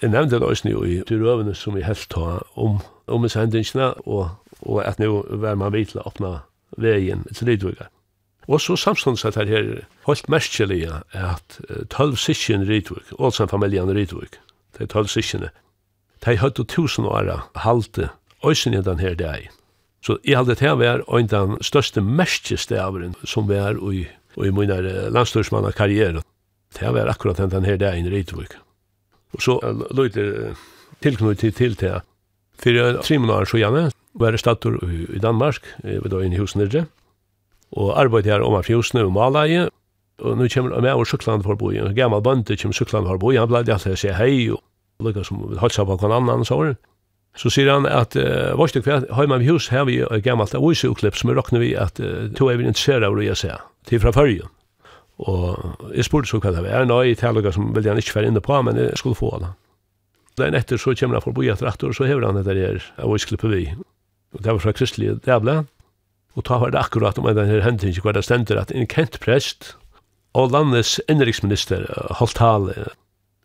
[0.04, 4.34] Jeg nevnte det også i de røvene som vi helt tar om, om sendingsene, og,
[4.62, 6.32] og at nå var man vidt til å åpne
[6.76, 7.88] veien til Lidvigger.
[8.52, 9.70] Og så samstånds at det her
[10.04, 10.82] holdt merkelig
[11.16, 11.56] at
[11.94, 14.34] tølv sikken Lidvig, Ålsen-familien Lidvig,
[14.76, 15.54] de tølv sikkene,
[16.26, 17.32] de hadde tusen år
[17.64, 18.10] halte
[18.44, 19.48] øysen i den her dag.
[20.04, 24.04] Så jeg hadde til å være en av den største merkestaveren som var i,
[24.36, 24.76] i min
[25.16, 26.28] landstorsmann karriere.
[26.76, 28.52] Det var akkurat den her dagen i Lidvig.
[29.34, 29.58] Og så
[29.96, 30.54] løyde
[31.02, 32.02] tilknut til til til
[32.64, 36.62] Fyrir tre måneder så gjerne, var jeg stator i Danmark, ved da inn i husen
[36.62, 36.86] nere,
[37.74, 39.66] og arbeidde her om av fjusene og malaie,
[40.22, 42.78] og nå kommer jeg med over Sukland for å bo i, en gammal bønte kommer
[42.78, 44.62] Sukland for å bo i, han ble alltid å si hei, og
[45.04, 46.76] lukka som vil holde seg på hver annan, så var
[47.36, 51.18] Så sier han at, uh, vårt det hva, har man hus her vi gammalt avisuklipp
[51.18, 54.04] som er råkner vi at uh, to er vi interessert av å gjøre seg, til
[54.04, 54.53] fra førjen.
[55.30, 56.88] Og jeg spurte så hva det var.
[56.90, 59.54] Nei, i talega som vil han ikke være inne på, men jeg skulle få det.
[60.42, 63.14] Den etter så kommer han forbi etter etter, og så hever han etter her, av
[63.14, 63.68] jeg slipper vi.
[64.34, 65.62] Og det var fra kristelig Dævle.
[66.34, 69.20] Og da var det akkurat om den her hendingen, hva det stender, at en kent
[69.22, 69.76] prest
[70.34, 71.86] og landets innriksminister
[72.18, 72.88] holdt tale.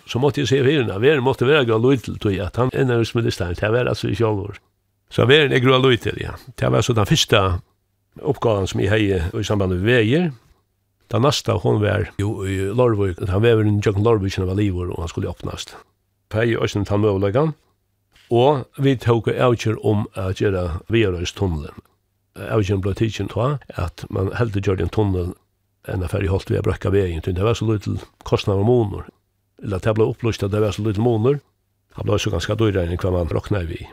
[0.09, 3.73] Så måtte jeg se virna, veren måtte være gøy lydel, tog at han innriksministeren, det
[3.75, 4.57] var altså ikke alvor.
[5.13, 6.33] Så veren er gøy til, ja.
[6.57, 7.43] Det var så den første
[8.25, 10.31] oppgaven som jeg hei i samband med veier,
[11.11, 14.91] Da nasta hon var jo i Lorvik, han var en Jörgen Lorvik som var livor
[14.91, 15.77] og han skulle öppnas.
[16.29, 17.53] Pei och sen han möjligen.
[18.31, 20.81] og vi tok avgör om att göra
[21.35, 21.75] tunnelen.
[22.51, 25.35] Avgören ble tidsen ta at man hällde gjør den tunnel
[25.89, 27.23] en affær i holdt vi brøkka vägen.
[27.25, 29.05] Det var så lytil kostnader og månader.
[29.63, 31.39] Eller att det ble upplöst at det var så lytil månader.
[31.97, 33.89] Det ble så ganska dyrare än vad man råknade vi.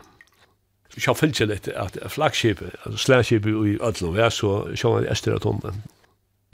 [0.98, 5.08] så fyllt sig lite att flaggskipet, alltså släskipet i Ødlund, vi er så sjåan i
[5.08, 5.82] Estera tunnelen,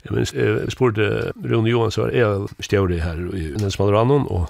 [0.03, 1.05] Jeg minns, jeg spurte
[1.39, 4.49] Rune Johan, så var jeg stjøri her i Nelsmadranon, og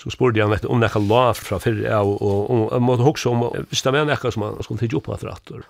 [0.00, 3.84] så spurte han om nekka la fra fyrre og, og jeg måtte hoksa om, hvis
[3.84, 5.66] det var nekka som han skulle tidsi opp at rattur.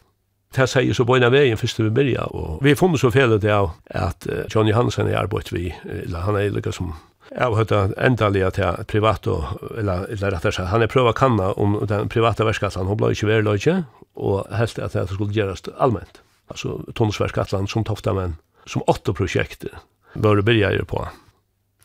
[0.54, 3.50] Det sier så bøyna veien først til vi byrja, og vi funnet så fel det
[3.54, 6.94] av at John Johansen er arbeid vi, eller han er lykka som
[7.30, 11.14] Jeg har hørt endelig til privat, eller, eller rett og slett, han er prøvd å
[11.14, 13.76] kanna om den private verskattelen, hun ble ikke veldig løyke,
[14.18, 16.10] og helst at det skulle gjøres allmenn.
[16.50, 18.34] Altså, tonsverskattelen som tofta menn
[18.66, 19.70] som åtta projekter
[20.14, 21.08] började börja på.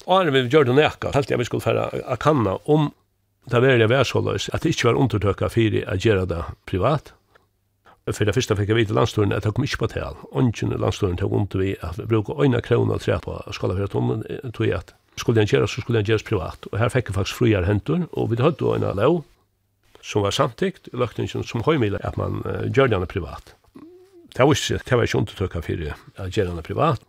[0.08, 2.92] när vi gjorde näka, helt jag vi skulle färra att kanna om
[3.46, 7.14] det var det värshållades, att det inte var undertöka för att göra det privat.
[8.14, 10.16] För det första fick jag vita landståren att det kom inte på tal.
[10.22, 14.94] Ongen landståren tog ont vi att bruka ena krona och trä på Skalaferatunnen tog att
[15.16, 16.66] skulle den göras så skulle den göras privat.
[16.66, 19.24] Och här fick jag faktiskt friar händer och vi hade då en lov
[20.02, 23.56] som var samtidigt i lökningen som höjmidlar att man uh, gör den privat
[24.36, 25.86] det var ikke, det var ikke undertøkka for
[26.20, 27.04] å gjøre det privat.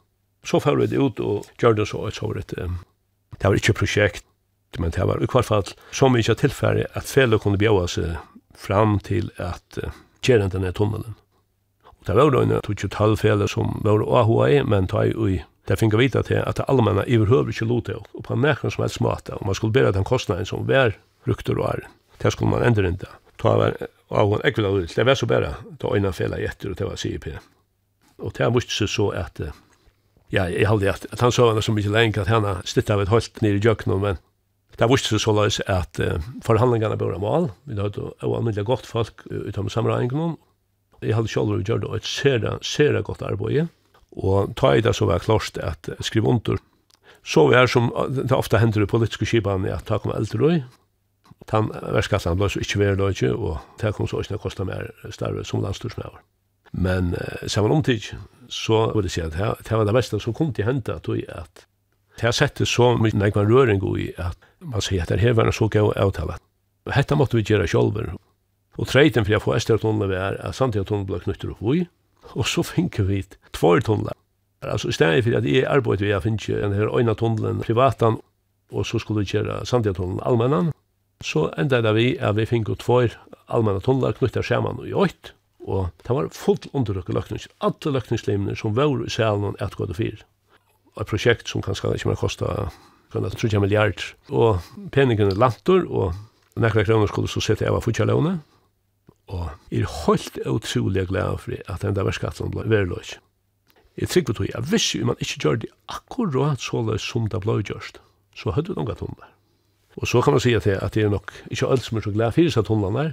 [0.46, 2.68] Så fer vi det ut og gjør det så, så var det,
[3.34, 4.24] det var ikke prosjekt,
[4.78, 8.14] men det var i hvert fall så mye tilfære at fellet kunne bjøve seg
[8.56, 9.90] fram til at uh,
[10.22, 11.16] gjøre denne tunnelen.
[11.86, 15.36] Og det var jo en 12 fellet som var AHA, men det var jo
[15.66, 18.84] Det finner vita til at det allmänna overhøver ikke lot det og på nekron som
[18.84, 20.94] helst måte, og man skulle bedre den kostnaden som var
[21.26, 21.88] rukter og er.
[22.22, 23.10] Det skulle man endre ikke.
[23.36, 23.74] Det var
[24.08, 24.94] og hon ekvila ut.
[24.94, 27.28] Det var så bare ta øyne fela etter, og det var CIP.
[28.18, 29.40] Og det var så så at,
[30.32, 33.02] ja, jeg halde at, at han så henne så mye lenge, at henne stitt av
[33.02, 34.18] et holdt nere i jøkken, men
[34.78, 39.24] det var så så løs at uh, forhandlingene bør mal, vi hadde uanmidelig godt folk
[39.30, 40.36] utom sammenhengen,
[41.02, 43.68] jeg halde selv gjort då det et sere, sere godt arbeid,
[44.16, 46.56] og ta i det så var klart at skriva under,
[47.24, 50.62] så vi er som, det ofte hender i politiske skibene, at ta kom eldre,
[51.46, 55.44] Tan verskassan blei så ikkje veri løyke, og det kom så ikkje kosta mer starve
[55.46, 56.18] som landstorsmæver.
[56.72, 58.10] Men eh, saman omtid,
[58.48, 61.66] så vil jeg si at det var det beste som kom til henta, tog at
[62.16, 65.36] det har sett det så mye nekva røring i at man sier at det her
[65.36, 66.38] var en så gau avtala.
[66.94, 68.14] Hetta måtte vi gjøre sjolver.
[68.76, 71.84] Og treiten for jeg får ester tunnel er at samtidig tunnel blei knyttur opp vi,
[72.34, 74.16] og så finner vi tvær tunnel.
[74.64, 78.18] Altså, i stedet for at jeg arbeid vi, har finner en her øyne tunnelen privatan,
[78.72, 80.72] og så skulle vi gjøre samtidig tunnelen allmennan,
[81.24, 85.32] så enda det vi at vi fikk tvær allmänna tunnler knyttet skjermen i åkt,
[85.66, 89.98] og det var fullt underrøkket løkning, alle løkningslimene som var i salen at gå til
[89.98, 90.26] fire.
[90.96, 92.72] Et prosjekt som kanskje ikke mer kostet
[93.12, 94.02] kan det milliard.
[94.30, 94.60] Og
[94.92, 96.14] peningene lantor, og
[96.56, 98.06] nekra kroner skulle så sette jeg var futja.
[99.26, 103.18] Og er holdt utrolig glad for at enda var skatt som ble veriløs.
[103.96, 107.40] Jeg trykker tog, jeg visste jo man ikke gjør det akkurat så løs som det
[107.40, 107.98] ble gjørst.
[108.36, 109.28] Så høyde du noen gatt om det.
[109.96, 112.10] Og så kan man säga till at det er nok ikke alt som er så
[112.10, 113.12] glad för så der.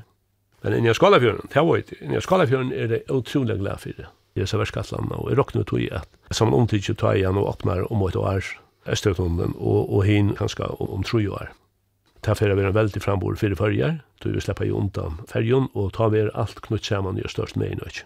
[0.62, 1.96] Men inni av skala det var ikke.
[2.02, 4.06] Inni av skala er det utrolig glad för det.
[4.36, 7.48] Det är så värskattlanda og jeg råkner tog i att som omtidget tar igjen og
[7.48, 8.44] åpner om et år
[8.86, 11.52] Östertunneln og, og hin kanskje om tre år.
[12.26, 14.00] Det här vi en väldigt frambord för färger.
[14.24, 17.72] Då vi släpper ju undan färgen och tar vi allt knutt samman i störst med
[17.72, 18.04] i nöj.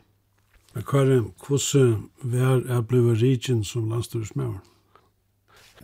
[0.74, 4.60] Men Karin, hvordan var er blevet rigen som landstyrsmøver?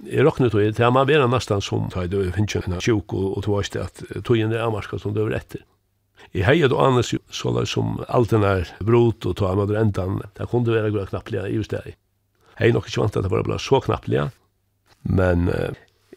[0.02, 3.44] Jeg råkner tog, det er man vera nesten som tar det finnes en tjuk og
[3.46, 5.62] tog oss det at togjen er amarska som det var etter.
[6.34, 10.22] I heiet og annes så la som alt den er brot og tog amadre endan,
[10.34, 11.96] det kunne være gode knapplega i just det.
[12.58, 14.30] Hei nok ikke vant at det var bra så knapplega,
[15.04, 15.50] men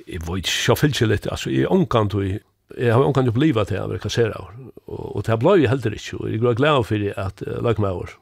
[0.07, 3.79] jeg var ikke så fyllt litt, altså jeg omkant og jeg har omkant oppliva til
[3.79, 4.45] jeg var kassera,
[4.87, 8.17] og det blei jo heller ikke, og jeg var glad for at lagmauer,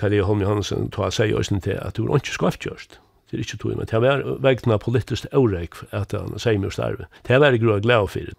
[0.00, 3.01] Kari Holm Johansen tog seg i til at du var ikke skaft kjørst
[3.32, 7.06] det er ikke tog, men det var vegna politisk årek at han sier mye starve.
[7.24, 8.34] Det var jeg glad glad for,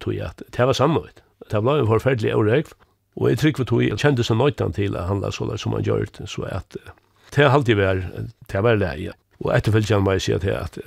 [0.00, 1.18] tog at det var sammenvitt.
[1.50, 2.70] Det var en forferdelig årek,
[3.18, 5.82] og jeg trykker tog jeg kjente seg nøytan til at han la så som han
[5.82, 6.78] gjør det, så at
[7.34, 9.16] det har alltid vært, det var leie.
[9.42, 10.78] Og etterfølgelig meg å si at at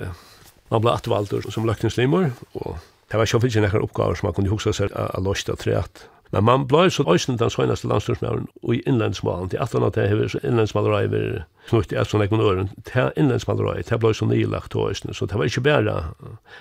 [0.70, 2.78] man ble atvalgt som løktingslimmer, og
[3.10, 6.06] det var ikke fyrir nekkar oppgaver som man kunne huske seg av løst og treat
[6.30, 9.96] Men man blei så òsne den søgnaste landstorsmæren og i innlandsmalen, til at han at
[9.98, 14.28] det hever innlandsmalerei vir knutt i et sånn ekon øren, til innlandsmalerei, til blei så
[14.30, 15.96] nylagt til òsne, så det var ikke bæra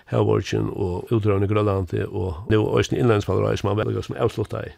[0.10, 4.74] Helvorgen og Utrøvne Grønlandi og nu òsne innlandsmalerei som han velger som avslutta i.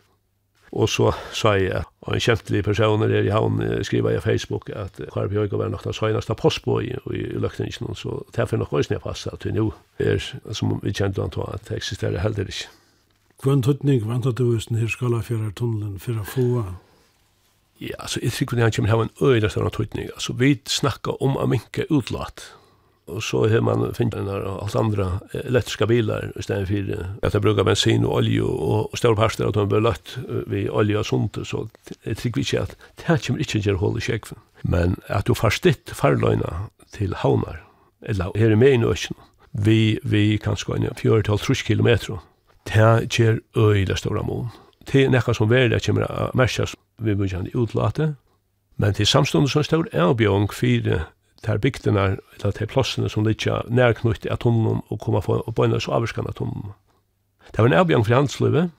[0.71, 5.01] Og så sa jeg, og en kjentlig personer er i havn skriva i Facebook at
[5.13, 8.95] Karp høyga var nok den søgnaste postboi i løkningen, så det er for nok òsne
[8.99, 10.19] jeg passet til nu er
[10.51, 12.80] som vi kjente han til at det eksisterer heller ikke.
[13.41, 16.47] Kvann tøtning vant at du her skala fyrir tunnelen å få?
[17.81, 20.11] Ja, altså, jeg tror ikke han kommer hava en øyla større tøtning.
[20.13, 22.51] Altså, vi snakka om å minke utlatt.
[23.07, 27.33] og så har man finnet en av alt andre elektriske bilar i stedet for at
[27.33, 30.13] jeg bruker bensin og olje og, og større parster at man blir løtt
[30.47, 31.67] ved olje og sånt, så
[32.05, 34.37] jeg tror ikke at det kommer ikke til å holde kjekven.
[34.63, 37.59] Men at du får stitt farløyna til havnar,
[38.01, 39.17] eller her i meg i nøkken,
[39.51, 42.21] vi, vi kan skå en 4-12 kilometer,
[42.69, 44.49] det kjer øyla stora mån.
[44.91, 48.15] Det er nekka som verda kjemmer a mersas vi byggjande utlate,
[48.77, 51.05] men til samstående som stor avbjong fire
[51.45, 55.79] ter bygdena, eller ter plassene som litja nærknutt av tunnum og koma få og bøyna
[55.81, 56.73] så avskan av tunnum.
[57.51, 58.69] Det var en avbjong for hansløyve,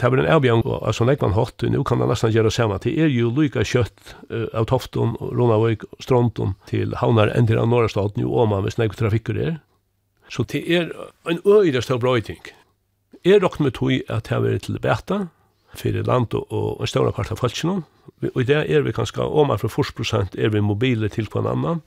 [0.00, 2.94] det var en avbjong av sånn ekvann hatt, nu kan det nesten gjøre samme, det
[2.96, 8.24] er jo lyka kjøtt uh, av Tofton, Ronavøyk, Stronton til havnar enn til av Norrstaden,
[8.24, 9.58] jo oman, hvis nek trafikkur er.
[10.32, 10.88] Så det er
[11.28, 12.40] en øyre stor brøyting
[13.24, 15.26] er råkner med tog at jeg vil til beta,
[15.74, 17.82] for land og, og en større part av folkene.
[18.34, 21.40] Og i det er vi kanskje, om man for 40 er vi mobile til på
[21.40, 21.82] en annan.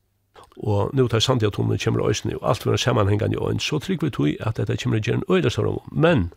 [0.57, 3.79] Og nå tar samtidig at hun kommer øyne, og alt for en sammenhengende øyne, så
[3.79, 5.91] trygg vi tog at dette kommer til en øyne større om.
[5.91, 6.31] Men,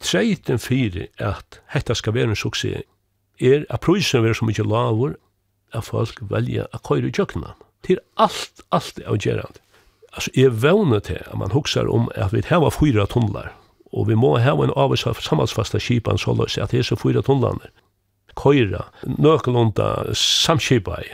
[0.00, 2.82] treiten fire at dette skal være en suksess,
[3.40, 5.14] er at prøysen er så mye laver,
[5.72, 7.52] at folk velger å køyre i kjøkkenen.
[7.88, 9.60] er alt, alt er avgjørende.
[10.16, 13.52] Altså, jeg vevner til at man hukser om at vi har fyra tunnlar,
[13.96, 17.72] Og vi må ha en avvis av samhalsfasta kipan så løs at hese fyra tunnlander
[18.36, 18.84] køyra
[19.18, 19.86] nøkkelunda
[21.00, 21.08] i,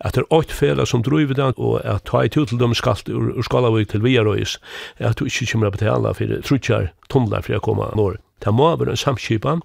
[0.00, 3.32] at det er åkt fela som driver den, og at ta i tutildom skalt ur,
[3.32, 4.58] ur Skalavik til Viarøys,
[4.98, 8.18] at du ikke kommer å betale for trutjar tunnlar for å komme norr.
[8.44, 9.64] Det må være en samskipan,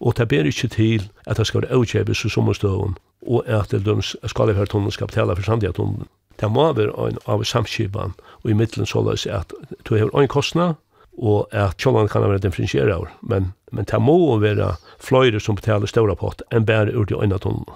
[0.00, 3.86] og det ber ikke til at det skal være avkjøpes og sommerstøvun, og at det
[3.86, 6.08] døms Skalaviktunnelen skal betala for Sandjatunnelen.
[6.40, 8.12] Det må være en av samskipan,
[8.44, 9.52] og i middelen løs at
[9.88, 10.76] du har en kostnad,
[11.20, 15.90] og at kjollan kan være differentiera over, men, men det må være fløyre som betaler
[15.90, 17.68] ståra pott enn bare ur de øyne tonen.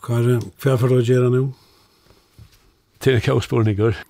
[0.00, 0.38] Hva er det?
[0.62, 1.42] Hva er det å gjøre nå?
[3.04, 4.00] Til hva spørninger.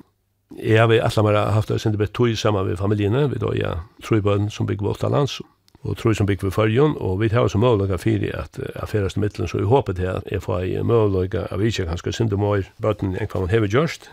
[0.58, 4.48] Jeg har alle mer haft det sin tog sammen med familiene, vi da jeg tror
[4.50, 5.40] som bygger vårt lands,
[5.82, 9.20] og tror som bygger vi følgen, og vi tar oss mulighet for at affæres til
[9.20, 13.16] midtelen, så jeg håper til at jeg får mulighet av ikke kanskje sin mer bøten
[13.16, 14.10] enn hva man har gjort,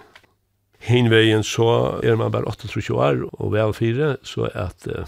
[0.88, 5.08] Hinvegen så er man bare 38 år og vel fire, så at uh,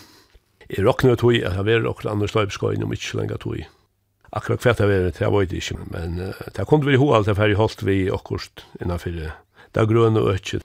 [0.69, 3.61] jeg råkner tog at jeg vil akkurat andre støypskøyene om ikke så lenge tog.
[4.35, 7.17] Akkurat hvert jeg vil, det var det ikke, men uh, det kom til å ha
[7.17, 9.31] alt det ferdig holdt vi akkurat innenfor det
[9.75, 10.60] Det er grønne og økje,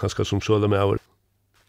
[0.00, 0.98] kanskje som søle med over.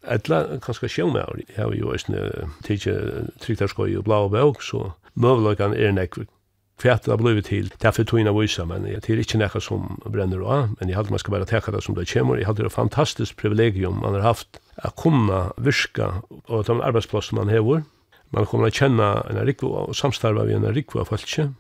[0.08, 1.42] Etla, kanskje sjø med over.
[1.50, 2.22] Jeg har jo også
[2.64, 6.32] tidlig trygtarskøy og blå og bøk, så møvløkene er nekvikt
[6.78, 7.72] kvært det blivit til.
[7.82, 11.10] Därför tog jag visa men jag tycker inte näka som bränner då, men jeg hade
[11.10, 12.36] man ska bara teka det som det kommer.
[12.36, 17.32] Jeg hade det fantastiskt privilegium man har haft att kunne virka och ta en arbeidsplass
[17.32, 17.84] man hever.
[18.30, 21.54] Man kommer att känna en rikva och samstarva med en rikva falske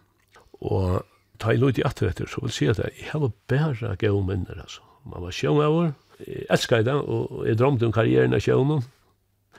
[0.59, 1.01] och
[1.37, 4.81] ta i lojt i atträtter så vill si att jag har bara gå minner altså.
[5.03, 5.93] Man var sjön över.
[6.19, 8.83] jeg älskar det och jeg drömde om karriären av sjøen.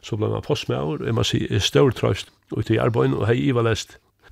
[0.02, 3.52] Så ble man postmauer och man ser stor trøst ut i arbetet och hej i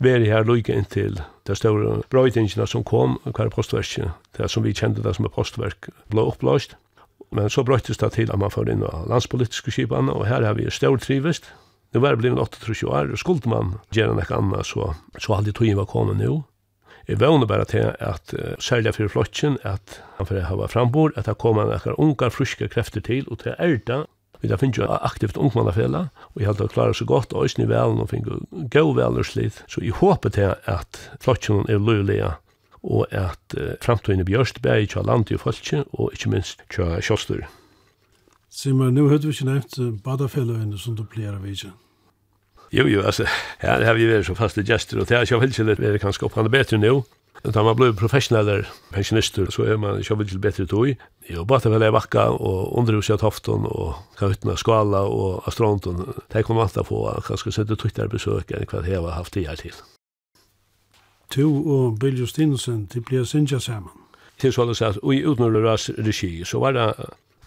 [0.02, 5.04] veri her lykke inntil de store brøytingene som kom, hver postverket, det som vi kjente
[5.04, 6.76] det som er postverk, ble oppblåst.
[7.34, 10.58] Men så brøytes det til at man får inn av landspolitiske skipene, og her har
[10.58, 11.48] vi stor trivest.
[11.94, 15.78] Det var blivit 38 år, og skulle man gjøre noe annet, så, så hadde togjen
[15.78, 16.42] var kommet nå.
[17.06, 21.28] Jeg vågner bare til at, uh, særlig for flokken, at han får hava frambord, at
[21.30, 24.00] det kommer noen unge, friske krefter til, og til er det
[24.46, 27.66] Vi har finnst jo aktivt ungmannafella, og jeg held å klare så godt, og øyne
[27.66, 29.62] i velen, og finnst jo gau veler slitt.
[29.66, 32.36] Så jeg håper til at flokken er løylige,
[32.86, 37.42] og at uh, framtøyene bjørst bæg kja land og folkje, og ikke minst kja kjostur.
[38.46, 39.74] Simon, nu hørte vi ikke nevnt
[40.06, 41.74] badafelløyene som du pleier av vidje.
[42.72, 43.26] Jo, jo, altså,
[43.58, 46.26] her har vi vært så faste gestur, og det er ikke veldig litt er kanskje
[46.30, 47.00] oppgående bedre nå.
[47.44, 50.94] Da man blir professionelle pensjonister, så er man ikke veldig bedre tog,
[51.28, 56.12] Jo, bara väl i backa och underhuset hafton och kautna skala och astronton.
[56.28, 59.72] Det kommer vanta få kanske sätta twitter besök en kvad har haft det her til.
[61.30, 63.92] Tu och Bill Justinsen de blir sinja samman.
[64.38, 66.94] Til så hadde sagt, og i utnurras regi så var det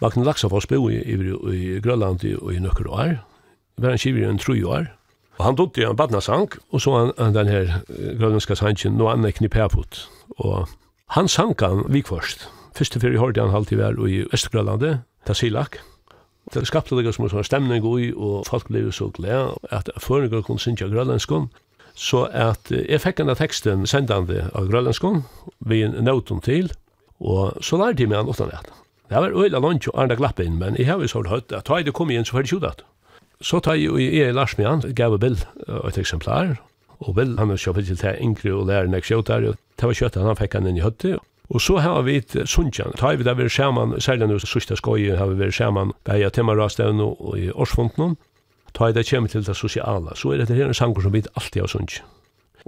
[0.01, 1.13] vakna Laxafors bo i, i,
[1.53, 3.15] i Grönland i, i nøkker år.
[3.77, 4.86] Var han kivir en tru år.
[5.38, 7.82] Og han dotte i en badnasang, og så han, han den her
[8.19, 10.09] grönlandska sangen, no anna knipapot.
[10.38, 10.67] Og
[11.07, 12.49] han sank han vik først.
[12.80, 15.82] Første fyrir hørte han halvtid var i Østergrønlandet, Tassilak.
[16.53, 20.63] Det skapte det som en stemning i, og folk ble så glede at føringer kunne
[20.63, 21.49] synge grønlandskon.
[21.93, 25.25] Så at jeg fikk denne teksten sendande av grønlandskon,
[25.59, 26.71] vi nøyton til,
[27.19, 28.71] og så lærte jeg meg han åttanett.
[29.11, 31.67] Det var øyla lunch og Arne glapp inn, men jeg har jo så hørt at
[31.67, 32.84] ta i kom inn så var det tjodat.
[33.41, 35.36] Så ta i og jeg lars med han, gav Bill
[35.67, 36.61] et eksemplar,
[36.99, 39.99] og Bill han har kjøpt til det yngre og lærer nek kjøttar, og det var
[39.99, 41.19] kjøttar han fikk han inn i høttet,
[41.50, 42.93] Og så har vi et sunnkjang.
[42.97, 46.30] Ta vi da vi er saman, særlig nå sørste skoien har vi vært saman, beia
[46.30, 48.16] temmarastevn og i årsfonden.
[48.78, 51.24] Ta vi da kjem til det sosiala, så er det her en sanger som vi
[51.34, 52.08] alltid har sunnkjang.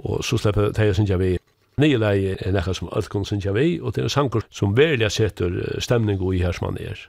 [0.02, 1.36] Og så slipper det jeg sunnkjang vi.
[1.80, 4.74] Nye leie er nekka som alt kun sunnkjang vi, og det er en sanger som
[4.76, 7.06] velja setter stemning i her som han er.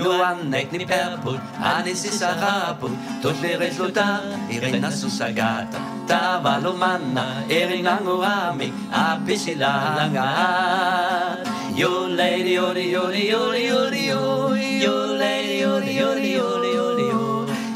[0.00, 2.92] نوانك نبابل أنسي سرابل
[3.22, 5.72] تطلر الجلدار إرنا سوساقات
[6.08, 11.48] تابالو مانا إرنا نغرامي أبشي لالغات
[11.80, 16.08] Yo lady, yo lady, yo lady, yo lady, yo lady, yo lady, yo lady, yo
[16.16, 17.08] lady, yo lady,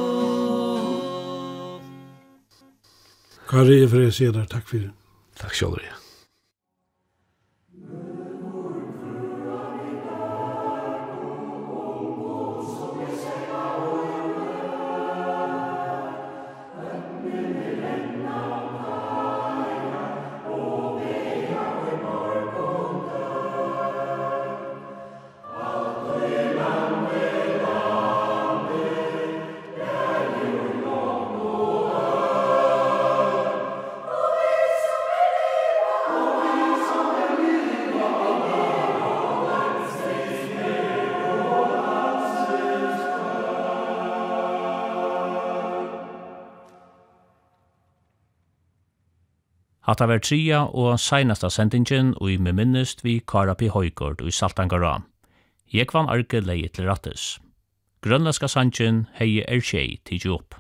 [3.50, 4.92] Kari, jeg får si deg, takk for det.
[5.38, 6.05] Takk selv, ja.
[49.86, 54.34] Hatta var tria og seinasta sendingen og i med minnest vi Karapi Høygård og i
[54.34, 54.96] Saltangara.
[55.70, 57.36] Jekvan Arke leie til rattes.
[58.02, 60.58] Grønlandska sangen hei er tjei tidsi opp.